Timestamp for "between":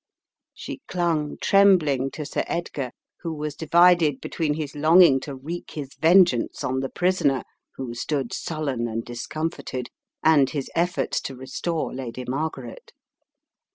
4.19-4.55